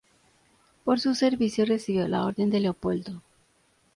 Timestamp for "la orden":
2.07-2.49